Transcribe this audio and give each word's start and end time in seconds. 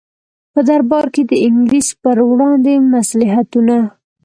په 0.53 0.59
دربار 0.69 1.05
کې 1.13 1.21
د 1.31 1.33
انګلیس 1.45 1.87
پر 2.01 2.17
وړاندې 2.29 2.73
مصلحتونه. 2.93 3.77